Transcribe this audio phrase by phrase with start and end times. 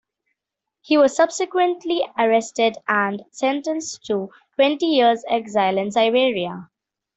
[0.81, 6.71] He was subsequently arrested and sentenced to twenty years' exile in Siberia.